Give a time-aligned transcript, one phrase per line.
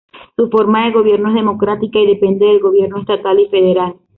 [0.35, 3.97] Su forma de gobierno es democrática y depende del gobierno estatal y federal.